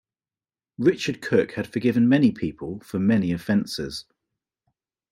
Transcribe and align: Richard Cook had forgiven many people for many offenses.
Richard 0.79 1.21
Cook 1.21 1.51
had 1.51 1.67
forgiven 1.67 2.09
many 2.09 2.31
people 2.31 2.79
for 2.79 2.97
many 2.97 3.31
offenses. 3.31 4.05